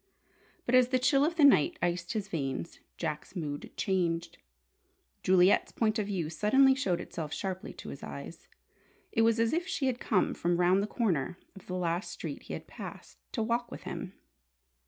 [0.65, 4.39] But as the chill of the night iced his veins, Jack's mood changed.
[5.21, 8.47] Juliet's point of view suddenly showed itself sharply to his eyes.
[9.11, 12.41] It was as if she had come from round the corner of the last street
[12.41, 14.13] he had passed, to walk with him.